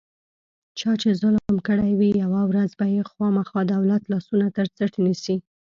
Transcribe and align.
چا 0.79 0.91
چې 1.01 1.09
ظلم 1.21 1.55
کړی 1.67 1.91
وي، 1.99 2.11
یوه 2.23 2.41
ورځ 2.49 2.71
به 2.79 2.85
یې 2.95 3.01
خوامخا 3.09 3.59
دولت 3.73 4.03
لاسونه 4.11 4.45
ترڅټ 4.57 4.91
نیسي. 5.05 5.35